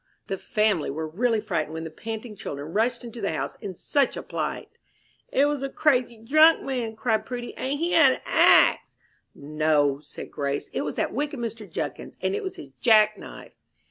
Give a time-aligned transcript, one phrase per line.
[0.25, 4.17] The family were really frightened when the panting children rushed into the house in such
[4.17, 4.79] a plight.
[5.31, 8.97] "It was a crazy drunk man," cried Prudy, "and he had a axe"
[9.35, 11.69] "No," said Grace, "it was that wicked Mr.
[11.69, 13.53] Judkins, and it was his jackknife."